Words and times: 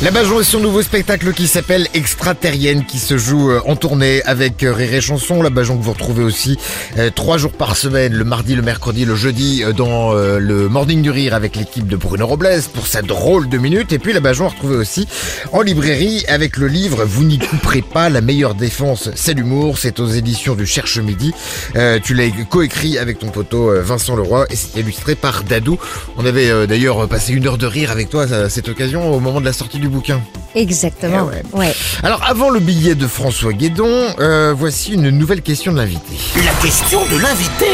La 0.00 0.12
Bajon 0.12 0.38
est 0.38 0.44
son 0.44 0.60
nouveau 0.60 0.80
spectacle 0.80 1.32
qui 1.32 1.48
s'appelle 1.48 1.88
Extraterrienne 1.92 2.86
qui 2.86 3.00
se 3.00 3.18
joue 3.18 3.50
euh, 3.50 3.60
en 3.66 3.74
tournée 3.74 4.22
avec 4.22 4.62
euh, 4.62 4.72
Rire 4.72 4.94
et 4.94 5.00
Chanson. 5.00 5.42
La 5.42 5.50
Bajon 5.50 5.76
que 5.76 5.82
vous 5.82 5.92
retrouvez 5.92 6.22
aussi 6.22 6.56
euh, 6.98 7.10
trois 7.12 7.36
jours 7.36 7.50
par 7.50 7.76
semaine, 7.76 8.12
le 8.12 8.22
mardi, 8.24 8.54
le 8.54 8.62
mercredi, 8.62 9.04
le 9.04 9.16
jeudi 9.16 9.64
euh, 9.64 9.72
dans 9.72 10.14
euh, 10.14 10.38
le 10.38 10.68
Morning 10.68 11.02
du 11.02 11.10
Rire 11.10 11.34
avec 11.34 11.56
l'équipe 11.56 11.88
de 11.88 11.96
Bruno 11.96 12.28
Robles 12.28 12.60
pour 12.72 12.86
sa 12.86 13.02
drôle 13.02 13.48
de 13.48 13.58
minutes. 13.58 13.92
Et 13.92 13.98
puis 13.98 14.12
la 14.12 14.20
Bajon 14.20 14.46
retrouvée 14.46 14.76
aussi 14.76 15.08
en 15.50 15.62
librairie 15.62 16.24
avec 16.28 16.58
le 16.58 16.68
livre 16.68 17.04
Vous 17.04 17.24
n'y 17.24 17.40
couperez 17.40 17.82
pas, 17.82 18.08
la 18.08 18.20
meilleure 18.20 18.54
défense 18.54 19.10
c'est 19.16 19.34
l'humour. 19.34 19.78
C'est 19.78 20.00
aux 20.00 20.06
éditions 20.06 20.54
du 20.54 20.64
Cherche 20.64 20.98
Midi. 20.98 21.34
Euh, 21.76 21.98
tu 22.02 22.14
l'as 22.14 22.30
coécrit 22.48 22.98
avec 22.98 23.18
ton 23.18 23.28
poteau 23.28 23.70
euh, 23.70 23.82
Vincent 23.82 24.16
Leroy 24.16 24.46
et 24.50 24.56
c'est 24.56 24.78
illustré 24.78 25.16
par 25.16 25.42
Dadou. 25.44 25.78
On 26.16 26.24
avait 26.24 26.50
euh, 26.50 26.66
d'ailleurs 26.66 27.08
passé 27.08 27.32
une 27.32 27.46
heure 27.46 27.58
de 27.58 27.66
rire 27.66 27.90
avec 27.90 28.08
toi 28.08 28.32
à 28.32 28.48
cette 28.48 28.68
occasion 28.68 29.12
au 29.12 29.20
moment 29.20 29.40
de 29.40 29.44
la 29.44 29.52
sortie 29.52 29.78
du 29.78 29.87
bouquin. 29.88 30.20
Exactement. 30.54 31.28
Eh 31.32 31.56
ouais. 31.56 31.74
Alors 32.02 32.22
avant 32.28 32.50
le 32.50 32.60
billet 32.60 32.94
de 32.94 33.06
François 33.06 33.52
Guédon, 33.52 34.06
euh, 34.18 34.54
voici 34.56 34.94
une 34.94 35.10
nouvelle 35.10 35.42
question 35.42 35.72
de 35.72 35.78
l'invité. 35.78 36.14
La 36.44 36.52
question 36.62 37.00
de 37.06 37.18
l'invité 37.20 37.66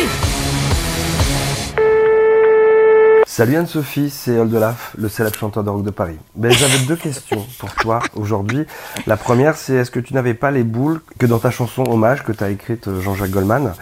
Salut 3.27 3.57
Anne-Sophie, 3.57 4.11
c'est 4.11 4.39
Oldelaf, 4.39 4.93
le 4.97 5.09
célèbre 5.09 5.37
chanteur 5.37 5.65
de 5.65 5.71
rock 5.71 5.83
de 5.83 5.91
Paris. 5.91 6.15
Ben, 6.37 6.53
J'avais 6.53 6.79
deux 6.87 6.95
questions 6.95 7.45
pour 7.59 7.75
toi 7.75 7.99
aujourd'hui. 8.15 8.65
La 9.09 9.17
première, 9.17 9.57
c'est 9.57 9.73
est-ce 9.75 9.91
que 9.91 9.99
tu 9.99 10.15
n'avais 10.15 10.35
pas 10.35 10.53
les 10.53 10.63
boules 10.63 11.01
que 11.19 11.27
dans 11.27 11.39
ta 11.41 11.51
chanson 11.51 11.83
Hommage 11.83 12.23
que 12.23 12.31
tu 12.31 12.45
as 12.45 12.51
écrite 12.51 12.87
euh, 12.87 13.01
Jean-Jacques 13.01 13.31
Goldman, 13.31 13.73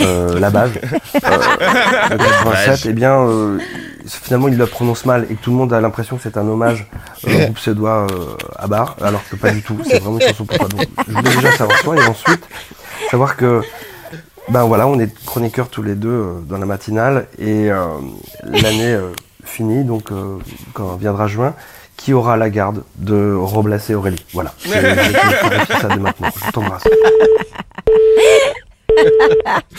euh, 0.00 0.38
la 0.38 0.50
base, 0.50 0.70
euh, 1.16 1.18
de 2.10 2.16
87, 2.16 2.86
eh 2.88 2.92
bien, 2.92 3.18
euh, 3.26 3.58
finalement, 4.06 4.48
il 4.48 4.56
le 4.56 4.66
prononce 4.66 5.06
mal 5.06 5.26
et 5.30 5.34
que 5.34 5.42
tout 5.42 5.50
le 5.50 5.56
monde 5.56 5.72
a 5.72 5.80
l'impression 5.80 6.16
que 6.16 6.22
c'est 6.22 6.36
un 6.36 6.46
hommage 6.46 6.86
euh, 7.26 7.34
au 7.34 7.44
groupe 7.44 7.58
suédois 7.58 8.06
euh, 8.10 8.36
à 8.56 8.66
bar, 8.66 8.96
alors 9.02 9.22
que 9.28 9.36
pas 9.36 9.50
du 9.50 9.62
tout. 9.62 9.78
C'est 9.84 9.98
vraiment 9.98 10.18
une 10.18 10.26
chanson 10.26 10.44
pour 10.44 10.58
toi. 10.58 10.68
Donc, 10.68 10.86
je 11.06 11.12
voulais 11.12 11.36
déjà 11.36 11.52
savoir 11.52 11.80
toi 11.80 11.96
et 11.96 12.06
ensuite 12.06 12.46
savoir 13.10 13.36
que 13.36 13.62
ben 14.48 14.64
voilà, 14.64 14.86
on 14.86 14.98
est 14.98 15.12
chroniqueurs 15.24 15.68
tous 15.68 15.82
les 15.82 15.94
deux 15.94 16.08
euh, 16.10 16.40
dans 16.46 16.58
la 16.58 16.66
matinale 16.66 17.26
et 17.38 17.70
euh, 17.70 17.86
l'année 18.42 18.92
euh, 18.92 19.10
finie, 19.44 19.84
donc 19.84 20.10
quand 20.72 20.96
viendra 20.96 21.26
juin, 21.26 21.54
qui 21.96 22.12
aura 22.12 22.36
la 22.36 22.50
garde 22.50 22.82
de 22.96 23.34
Robles 23.34 23.78
et 23.88 23.94
Aurélie? 23.94 24.24
Voilà. 24.32 24.52
Je 24.60 24.70
vais 24.70 24.96
ça 25.80 25.88
dès 25.88 25.96
maintenant. 25.96 26.28
Je 26.46 26.50
t'embrasse. 26.50 26.84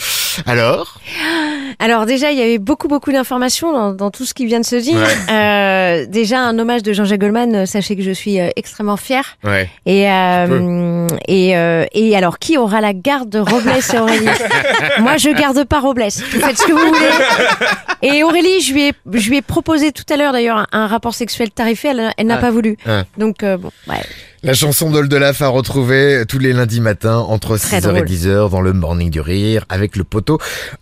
Alors? 0.44 0.98
Alors 1.78 2.06
déjà, 2.06 2.30
il 2.32 2.38
y 2.38 2.42
avait 2.42 2.58
beaucoup 2.58 2.88
beaucoup 2.88 3.12
d'informations 3.12 3.72
dans, 3.72 3.92
dans 3.92 4.10
tout 4.10 4.24
ce 4.24 4.34
qui 4.34 4.46
vient 4.46 4.60
de 4.60 4.66
se 4.66 4.76
dire. 4.76 4.98
Euh, 5.86 6.06
déjà 6.06 6.40
un 6.40 6.58
hommage 6.58 6.82
de 6.82 6.92
Jean-Jacques 6.92 7.20
Goldman. 7.20 7.54
euh, 7.54 7.66
Sachez 7.66 7.96
que 7.96 8.02
je 8.02 8.10
suis 8.10 8.40
euh, 8.40 8.48
extrêmement 8.56 8.96
fière. 8.96 9.36
Ouais. 9.44 9.68
Et 9.86 10.10
euh, 10.10 11.06
et 11.28 11.50
et 11.92 12.16
alors 12.16 12.38
qui 12.38 12.56
aura 12.58 12.80
la 12.80 12.92
garde 12.92 13.28
de 13.30 13.38
Robles 13.38 13.70
et 13.70 13.98
Aurélie? 13.98 14.26
Moi, 15.00 15.16
je 15.16 15.30
garde 15.30 15.64
pas 15.64 15.80
Robles. 15.80 16.04
Vous 16.32 16.40
faites 16.40 16.58
ce 16.58 16.66
que 16.66 16.72
vous 16.72 16.78
voulez. 16.78 17.10
Et 18.02 18.22
Aurélie, 18.22 18.60
je 18.60 18.72
lui 18.72 18.88
ai 18.88 18.92
je 19.14 19.28
lui 19.30 19.38
ai 19.38 19.42
proposé 19.42 19.92
tout 19.92 20.04
à 20.12 20.16
l'heure 20.16 20.32
d'ailleurs 20.32 20.58
un, 20.58 20.66
un 20.72 20.86
rapport 20.86 21.14
sexuel 21.14 21.50
tarifé. 21.50 21.88
Elle, 21.88 22.10
elle 22.16 22.26
n'a 22.26 22.36
pas 22.38 22.50
voulu. 22.50 22.76
Ah. 22.86 23.04
Donc 23.18 23.44
bon, 23.44 23.70
ouais. 23.88 24.02
La 24.42 24.54
chanson 24.54 24.90
d'Oldelaf 24.90 25.42
à 25.42 25.48
retrouver 25.48 26.22
tous 26.28 26.38
les 26.38 26.52
lundis 26.52 26.80
matins 26.80 27.18
entre 27.18 27.56
Très 27.56 27.78
6h 27.78 27.78
et 27.78 27.80
drôle. 27.80 28.06
10h 28.06 28.50
dans 28.50 28.60
le 28.60 28.72
Morning 28.72 29.10
du 29.10 29.20
Rire 29.20 29.64
avec 29.68 29.96
le 29.96 30.04
poteau 30.04 30.38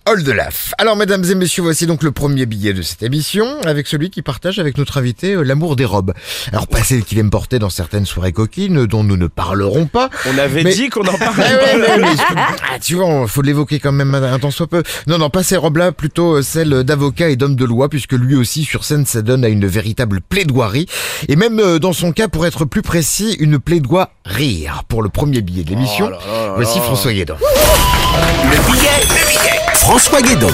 Oldelaf. 0.07 0.75
Alors 0.77 0.97
mesdames 0.97 1.25
et 1.25 1.35
messieurs, 1.35 1.63
voici 1.63 1.87
donc 1.87 2.03
le 2.03 2.11
premier 2.13 2.45
billet 2.45 2.75
de 2.75 2.83
cette 2.83 3.03
émission 3.03 3.47
avec 3.65 3.87
celui 3.87 4.11
qui 4.11 4.21
partage 4.23 4.59
avec 4.59 4.77
notre 4.77 4.94
invité 4.99 5.33
euh, 5.35 5.43
l'amour 5.43 5.77
des 5.77 5.85
robes. 5.85 6.13
Alors 6.53 6.67
pas 6.67 6.83
celle 6.83 7.05
qu'il 7.05 7.19
aime 7.19 7.31
porter 7.31 7.59
dans 7.59 7.71
certaines 7.71 8.07
soirées 8.07 8.33
coquines 8.33 8.87
dont 8.87 9.05
nous 9.05 9.17
ne 9.17 9.27
parlerons 9.27 9.87
pas. 9.87 10.11
On 10.27 10.39
avait 10.39 10.63
Mais- 10.65 10.75
dit 10.75 10.89
qu'on 10.89 11.03
en 11.07 11.13
Ah 11.21 11.25
parlait. 11.27 11.45
ouais, 11.55 11.81
ouais, 11.81 11.99
mais 11.99 12.09
ah, 12.37 12.79
tu 12.81 12.95
vois, 12.97 13.27
faut 13.29 13.43
l'évoquer 13.43 13.79
quand 13.81 13.93
même 13.93 14.15
un 14.15 14.39
temps 14.39 14.51
soit 14.51 14.67
peu. 14.67 14.83
Non, 15.07 15.19
non, 15.19 15.31
pas 15.31 15.43
ces 15.43 15.57
robes-là, 15.57 15.93
plutôt 15.93 16.37
euh, 16.37 16.43
celles 16.43 16.85
d'avocat 16.85 17.29
et 17.29 17.37
d'homme 17.37 17.57
de 17.57 17.65
loi, 17.65 17.89
puisque 17.89 18.13
lui 18.13 18.35
aussi 18.37 18.65
sur 18.65 18.85
scène 18.85 19.07
s'adonne 19.07 19.45
à 19.45 19.49
une 19.49 19.67
véritable 19.67 20.21
plaidoirie, 20.21 20.87
et 21.29 21.37
même 21.37 21.59
euh, 21.61 21.79
dans 21.79 21.93
son 21.93 22.13
cas, 22.13 22.29
pour 22.29 22.47
être 22.47 22.65
plus 22.65 22.83
précis, 22.83 23.37
une 23.41 23.59
plaidoie 23.59 24.11
rire. 24.25 24.83
Pour 24.89 25.03
le 25.03 25.09
premier 25.09 25.41
billet 25.41 25.65
de 25.65 25.71
l'émission, 25.71 26.11
voici 26.57 26.79
François 26.81 27.13
Guédon. 27.13 27.37
Le 27.41 28.73
billet, 28.73 28.89
le 29.09 29.29
billet 29.29 29.61
François 29.75 30.23
Guédon 30.23 30.51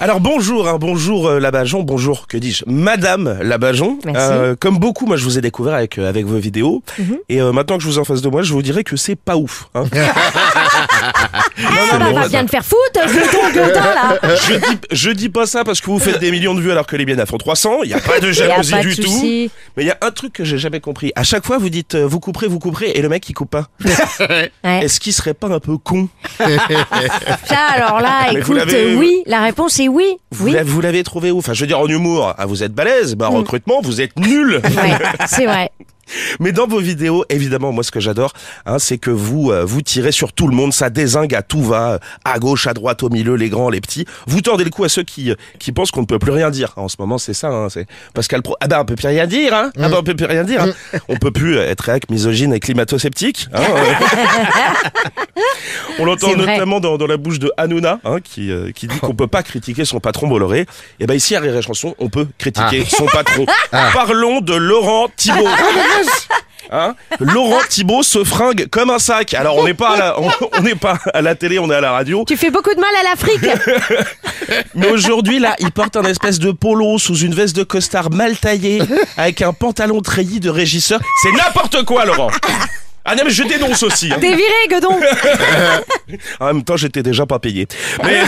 Alors 0.00 0.20
bonjour, 0.20 0.68
hein, 0.68 0.76
bonjour 0.78 1.28
euh, 1.28 1.38
Labajon, 1.38 1.82
bonjour, 1.82 2.26
que 2.26 2.36
dis-je, 2.36 2.64
Madame 2.66 3.38
Labajon. 3.42 3.98
Merci. 4.04 4.20
Euh, 4.32 4.56
comme 4.58 4.78
beaucoup, 4.78 5.06
moi 5.06 5.16
je 5.16 5.24
vous 5.24 5.38
ai 5.38 5.40
découvert 5.40 5.74
avec 5.74 5.98
euh, 5.98 6.08
avec 6.08 6.26
vos 6.26 6.36
vidéos, 6.38 6.82
Mhm. 6.98 7.18
et 7.28 7.40
euh, 7.40 7.52
maintenant 7.52 7.76
que 7.76 7.82
je 7.84 7.88
vous 7.88 7.96
ai 7.96 8.00
en 8.00 8.04
face 8.04 8.20
de 8.20 8.28
moi, 8.28 8.42
je 8.42 8.52
vous 8.52 8.62
dirais 8.62 8.82
que 8.84 8.96
c'est 8.96 9.14
pas 9.16 9.36
ouf. 9.36 9.68
Hein. 9.74 9.84
Ah, 12.00 12.08
on 12.10 12.12
va 12.20 12.28
bien 12.28 12.44
te 12.44 12.50
faire 12.50 12.64
foutre, 12.64 13.00
c'est 13.08 13.30
ton 13.30 13.50
gueudin 13.52 13.80
là. 13.94 14.18
je 14.22 14.54
dis 14.54 14.78
je 14.90 15.10
dis 15.10 15.28
pas 15.28 15.46
ça 15.46 15.64
parce 15.64 15.80
que 15.80 15.86
vous 15.86 15.98
faites 15.98 16.18
des 16.20 16.30
millions 16.30 16.54
de 16.54 16.60
vues 16.60 16.70
alors 16.72 16.86
que 16.86 16.96
les 16.96 17.04
miennes 17.06 17.20
en 17.20 17.26
font 17.26 17.38
300. 17.38 17.82
Il 17.84 17.90
y 17.90 17.94
a 17.94 18.00
pas 18.00 18.20
de 18.20 18.30
jalousie 18.32 18.70
pas 18.72 18.82
de 18.82 18.88
du 18.88 18.96
tout. 18.96 19.22
Mais 19.76 19.82
il 19.84 19.86
y 19.86 19.90
a 19.90 19.98
un 20.00 20.10
truc 20.10 20.32
que 20.32 20.44
j'ai 20.44 20.58
jamais 20.58 20.80
compris. 20.80 21.12
À 21.16 21.22
chaque 21.24 21.44
fois, 21.44 21.58
vous 21.58 21.68
dites 21.70 21.94
euh, 21.94 22.06
vous 22.06 22.20
couperez, 22.20 22.46
vous 22.48 22.58
couperez, 22.58 22.90
et 22.94 23.02
le 23.02 23.08
mec 23.08 23.28
il 23.28 23.34
coupe 23.34 23.50
pas. 23.50 23.68
Ouais. 24.20 24.50
Est-ce 24.84 25.00
qu'il 25.00 25.12
serait 25.12 25.34
pas 25.34 25.48
un 25.48 25.60
peu 25.60 25.76
con? 25.76 26.08
Ça, 26.38 27.56
alors 27.74 28.00
là, 28.00 28.26
Mais 28.32 28.40
vous 28.40 28.52
écoute, 28.52 28.56
l'avez- 28.56 28.92
euh, 28.92 28.96
oui, 28.96 29.22
la 29.26 29.42
réponse 29.42 29.78
est 29.80 29.88
oui. 29.88 30.16
Vous 30.30 30.46
Oui, 30.46 30.52
l'avez- 30.52 30.70
vous 30.70 30.80
l'avez 30.80 31.02
trouvé 31.02 31.30
où? 31.30 31.38
Enfin, 31.38 31.52
je 31.52 31.60
veux 31.60 31.66
dire 31.66 31.78
en 31.78 31.86
humour, 31.86 32.34
ah, 32.36 32.46
vous 32.46 32.62
êtes 32.62 32.72
balèze, 32.72 33.16
mais 33.18 33.24
en 33.24 33.30
recrutement, 33.30 33.80
vous 33.82 34.00
êtes 34.00 34.18
nul. 34.18 34.60
ouais, 34.64 34.98
c'est 35.26 35.46
vrai. 35.46 35.70
Mais 36.40 36.52
dans 36.52 36.66
vos 36.66 36.80
vidéos, 36.80 37.24
évidemment, 37.28 37.72
moi 37.72 37.84
ce 37.84 37.90
que 37.90 38.00
j'adore, 38.00 38.32
hein, 38.66 38.78
c'est 38.78 38.98
que 38.98 39.10
vous 39.10 39.50
euh, 39.50 39.64
vous 39.64 39.82
tirez 39.82 40.12
sur 40.12 40.32
tout 40.32 40.48
le 40.48 40.54
monde, 40.54 40.72
ça 40.72 40.90
désingue 40.90 41.34
à 41.34 41.42
tout 41.42 41.62
va, 41.62 41.92
euh, 41.92 41.98
à 42.24 42.38
gauche, 42.38 42.66
à 42.66 42.74
droite, 42.74 43.02
au 43.02 43.10
milieu, 43.10 43.34
les 43.34 43.48
grands, 43.48 43.70
les 43.70 43.80
petits. 43.80 44.04
Vous 44.26 44.40
tendez 44.40 44.64
le 44.64 44.70
coup 44.70 44.84
à 44.84 44.88
ceux 44.88 45.02
qui 45.02 45.30
euh, 45.30 45.34
qui 45.58 45.72
pensent 45.72 45.90
qu'on 45.90 46.02
ne 46.02 46.06
peut 46.06 46.18
plus 46.18 46.32
rien 46.32 46.50
dire. 46.50 46.72
En 46.76 46.88
ce 46.88 46.96
moment, 46.98 47.18
c'est 47.18 47.34
ça. 47.34 47.48
Hein, 47.48 47.68
c'est 47.68 47.86
Pascal 48.14 48.42
Pro. 48.42 48.56
Ah 48.60 48.68
ben 48.68 48.80
on 48.80 48.84
peut 48.84 48.96
plus 48.96 49.08
rien 49.08 49.26
dire. 49.26 49.54
Hein 49.54 49.70
ah 49.76 49.88
ben 49.88 49.96
on 49.98 50.02
peut 50.02 50.14
plus 50.14 50.26
rien 50.26 50.44
dire. 50.44 50.62
Hein 50.62 50.72
on 51.08 51.16
peut 51.16 51.30
plus 51.30 51.56
euh, 51.56 51.70
être 51.70 51.82
réac, 51.82 52.10
misogyne 52.10 52.52
et 52.52 52.60
climato-sceptique. 52.60 53.48
Hein, 53.52 53.62
euh. 53.62 53.92
on 55.98 56.04
l'entend 56.04 56.36
notamment 56.36 56.80
dans, 56.80 56.96
dans 56.98 57.06
la 57.06 57.16
bouche 57.16 57.38
de 57.38 57.52
Hanouna, 57.56 58.00
hein, 58.04 58.18
qui 58.22 58.50
euh, 58.50 58.72
qui 58.72 58.86
dit 58.86 58.98
qu'on 58.98 59.14
peut 59.14 59.26
pas 59.26 59.42
critiquer 59.42 59.84
son 59.84 60.00
patron 60.00 60.28
Bolloré. 60.28 60.66
Et 61.00 61.06
ben 61.06 61.14
ici 61.14 61.36
à 61.36 61.40
Rire 61.40 61.56
et 61.56 61.62
Chanson, 61.62 61.94
on 61.98 62.08
peut 62.08 62.26
critiquer 62.38 62.84
son 62.84 63.06
patron. 63.06 63.46
Parlons 63.70 64.40
de 64.40 64.54
Laurent 64.54 65.08
Thibault. 65.16 65.44
Hein 66.72 66.94
Laurent 67.20 67.60
Thibault 67.68 68.02
se 68.02 68.24
fringue 68.24 68.68
comme 68.70 68.90
un 68.90 68.98
sac. 68.98 69.34
Alors 69.34 69.58
on 69.58 69.64
n'est 69.64 69.74
pas 69.74 69.90
à 69.90 69.96
la, 69.98 70.20
on, 70.20 70.28
on 70.58 70.62
n'est 70.62 70.74
pas 70.74 70.98
à 71.12 71.20
la 71.20 71.34
télé, 71.34 71.58
on 71.58 71.70
est 71.70 71.74
à 71.74 71.80
la 71.80 71.92
radio. 71.92 72.24
Tu 72.26 72.36
fais 72.36 72.50
beaucoup 72.50 72.74
de 72.74 72.80
mal 72.80 72.90
à 73.00 73.02
l'Afrique. 73.10 74.06
Mais 74.74 74.88
aujourd'hui 74.88 75.38
là, 75.38 75.54
il 75.58 75.70
porte 75.70 75.96
un 75.96 76.04
espèce 76.04 76.38
de 76.38 76.52
polo 76.52 76.98
sous 76.98 77.16
une 77.18 77.34
veste 77.34 77.54
de 77.54 77.64
costard 77.64 78.10
mal 78.10 78.36
taillée 78.38 78.80
avec 79.16 79.42
un 79.42 79.52
pantalon 79.52 80.00
treillis 80.00 80.40
de 80.40 80.50
régisseur. 80.50 81.00
C'est 81.22 81.32
n'importe 81.32 81.84
quoi, 81.84 82.06
Laurent. 82.06 82.30
Ah 83.04 83.14
non 83.14 83.22
mais 83.24 83.30
je 83.30 83.42
dénonce 83.42 83.82
aussi. 83.82 84.10
hein. 84.12 84.16
T'es 84.20 84.34
viré, 84.34 84.68
gueudon. 84.70 84.98
En 86.38 86.46
même 86.46 86.62
temps, 86.62 86.76
j'étais 86.76 87.02
déjà 87.02 87.24
pas 87.26 87.38
payé. 87.38 87.66
Mais, 88.04 88.20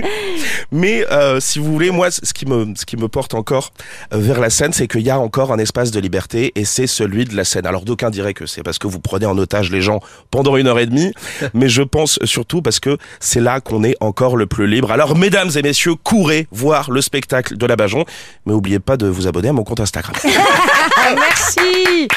mais 0.72 1.06
euh, 1.10 1.38
si 1.40 1.58
vous 1.58 1.70
voulez, 1.72 1.90
moi, 1.90 2.10
ce 2.10 2.32
qui 2.32 2.46
me, 2.46 2.72
ce 2.76 2.84
qui 2.86 2.96
me 2.96 3.08
porte 3.08 3.34
encore 3.34 3.72
euh, 4.12 4.18
vers 4.18 4.40
la 4.40 4.50
scène, 4.50 4.72
c'est 4.72 4.88
qu'il 4.88 5.02
y 5.02 5.10
a 5.10 5.18
encore 5.18 5.52
un 5.52 5.58
espace 5.58 5.90
de 5.90 6.00
liberté 6.00 6.52
et 6.56 6.64
c'est 6.64 6.86
celui 6.86 7.24
de 7.26 7.36
la 7.36 7.44
scène. 7.44 7.66
Alors 7.66 7.84
d'aucuns 7.84 8.10
diraient 8.10 8.34
que 8.34 8.46
c'est 8.46 8.62
parce 8.62 8.78
que 8.78 8.86
vous 8.86 9.00
prenez 9.00 9.26
en 9.26 9.36
otage 9.38 9.70
les 9.70 9.82
gens 9.82 10.00
pendant 10.30 10.56
une 10.56 10.66
heure 10.66 10.78
et 10.78 10.86
demie, 10.86 11.12
mais 11.54 11.68
je 11.68 11.82
pense 11.82 12.18
surtout 12.24 12.62
parce 12.62 12.80
que 12.80 12.96
c'est 13.20 13.40
là 13.40 13.60
qu'on 13.60 13.84
est 13.84 13.96
encore 14.00 14.36
le 14.36 14.46
plus 14.46 14.66
libre. 14.66 14.90
Alors 14.92 15.16
mesdames 15.16 15.50
et 15.54 15.62
messieurs, 15.62 15.94
courez 16.02 16.46
voir 16.50 16.90
le 16.90 17.00
spectacle 17.02 17.56
de 17.56 17.66
la 17.66 17.76
Bajon, 17.76 18.04
mais 18.46 18.52
oubliez 18.54 18.80
pas 18.80 18.96
de 18.96 19.06
vous 19.06 19.26
abonner 19.26 19.48
à 19.48 19.52
mon 19.52 19.64
compte 19.64 19.80
Instagram. 19.80 20.14
Merci. 21.14 22.08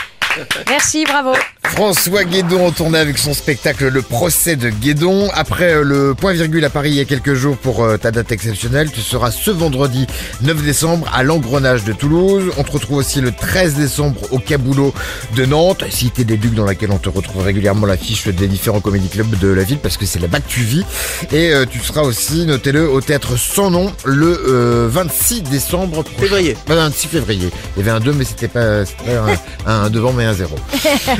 Merci, 0.69 1.03
bravo. 1.05 1.33
François 1.65 2.23
Guédon 2.23 2.67
en 2.67 2.71
tournée 2.71 2.99
avec 2.99 3.17
son 3.17 3.33
spectacle 3.33 3.87
Le 3.87 4.01
procès 4.01 4.55
de 4.55 4.69
Guédon. 4.69 5.29
Après 5.33 5.73
euh, 5.73 5.83
le 5.83 6.13
point 6.13 6.33
virgule 6.33 6.63
à 6.65 6.69
Paris 6.69 6.91
il 6.91 6.95
y 6.95 6.99
a 6.99 7.05
quelques 7.05 7.33
jours 7.33 7.57
pour 7.57 7.83
euh, 7.83 7.97
ta 7.97 8.11
date 8.11 8.31
exceptionnelle, 8.31 8.91
tu 8.91 9.01
seras 9.01 9.31
ce 9.31 9.49
vendredi 9.49 10.05
9 10.41 10.61
décembre 10.61 11.09
à 11.13 11.23
l'Engrenage 11.23 11.83
de 11.83 11.93
Toulouse. 11.93 12.51
On 12.57 12.63
te 12.63 12.71
retrouve 12.71 12.97
aussi 12.97 13.21
le 13.21 13.31
13 13.31 13.75
décembre 13.75 14.19
au 14.31 14.37
Caboulot 14.39 14.93
de 15.35 15.45
Nantes, 15.45 15.83
cité 15.89 16.23
des 16.25 16.37
Ducs 16.37 16.53
dans 16.53 16.65
laquelle 16.65 16.91
on 16.91 16.99
te 16.99 17.09
retrouve 17.09 17.43
régulièrement 17.43 17.87
l'affiche 17.87 18.27
des 18.27 18.47
différents 18.47 18.81
comédie 18.81 19.09
clubs 19.09 19.39
de 19.39 19.47
la 19.47 19.63
ville 19.63 19.79
parce 19.79 19.97
que 19.97 20.05
c'est 20.05 20.19
là-bas 20.19 20.41
que 20.41 20.49
tu 20.49 20.59
vis. 20.59 20.85
Et 21.31 21.53
euh, 21.53 21.65
tu 21.65 21.79
seras 21.79 22.01
aussi, 22.01 22.45
notez-le, 22.45 22.87
au 22.87 23.01
théâtre 23.01 23.37
sans 23.37 23.71
nom 23.71 23.91
le 24.05 24.43
euh, 24.47 24.87
26 24.91 25.43
décembre 25.43 26.03
prochain. 26.03 26.19
Février. 26.19 26.57
Euh, 26.69 26.75
26 26.75 27.07
février. 27.07 27.49
Il 27.75 27.79
y 27.79 27.89
avait 27.89 27.97
un 27.97 27.99
2 27.99 28.13
mais 28.13 28.25
c'était 28.25 28.47
pas, 28.47 28.85
c'était 28.85 29.15
pas 29.15 29.31
un, 29.65 29.85
un 29.85 29.89
devant 29.89 30.13
mais 30.13 30.22
un 30.23 30.33
0. 30.33 30.55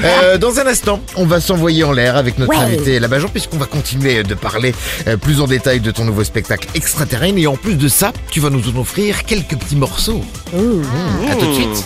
Euh, 0.04 0.38
dans 0.38 0.60
un 0.60 0.68
instant, 0.68 1.00
on 1.16 1.26
va 1.26 1.40
s'envoyer 1.40 1.84
en 1.84 1.92
l'air 1.92 2.16
avec 2.18 2.38
notre 2.38 2.52
Ouais. 2.52 2.58
invité 2.58 3.00
la 3.00 3.08
Bajon 3.08 3.28
puisqu'on 3.30 3.58
va 3.58 3.66
continuer 3.66 4.24
de 4.24 4.34
parler 4.34 4.74
euh, 5.08 5.18
plus 5.18 5.40
en 5.42 5.48
détail 5.48 5.80
de 5.80 5.92
ton 5.92 6.04
nouveau 6.06 6.24
spectacle 6.24 6.68
extraterrestre 6.76 7.38
et 7.38 7.48
en 7.48 7.56
plus 7.56 7.76
de 7.76 7.88
ça, 7.88 8.12
tu 8.32 8.40
vas 8.40 8.50
nous 8.50 8.62
en 8.70 8.80
offrir 8.80 9.24
quelques 9.26 9.56
petits 9.56 9.76
morceaux. 9.76 10.22
Mmh, 10.54 11.32
à 11.32 11.36
tout 11.36 11.46
de 11.48 11.54
suite. 11.54 11.86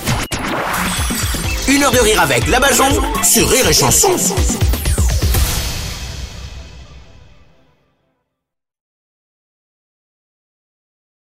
Une 1.69 1.83
heure 1.83 1.91
de 1.91 1.99
rire 1.99 2.21
avec 2.21 2.47
la 2.47 2.59
Bajon 2.59 2.85
sur 3.23 3.49
Rire 3.49 3.67
et 3.69 3.73
Chanson. 3.73 4.09